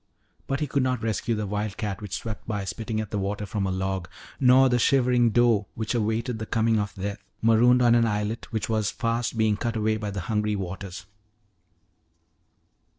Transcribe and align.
_]But 0.47 0.61
he 0.61 0.65
could 0.65 0.81
not 0.81 1.03
rescue 1.03 1.35
the 1.35 1.45
wildcat 1.45 2.01
which 2.01 2.15
swept 2.15 2.47
by 2.47 2.65
spitting 2.65 2.99
at 2.99 3.11
the 3.11 3.19
water 3.19 3.45
from 3.45 3.67
a 3.67 3.71
log, 3.71 4.09
nor 4.39 4.67
the 4.67 4.79
shivering 4.79 5.29
doe 5.29 5.67
which 5.75 5.93
awaited 5.93 6.39
the 6.39 6.47
coming 6.47 6.79
of 6.79 6.95
death, 6.95 7.23
marooned 7.39 7.83
on 7.83 7.93
an 7.93 8.07
islet 8.07 8.51
which 8.51 8.67
was 8.67 8.89
fast 8.89 9.37
being 9.37 9.57
cut 9.57 9.75
away 9.75 9.97
by 9.97 10.09
the 10.09 10.21
hungry 10.21 10.55
waters. 10.55 11.05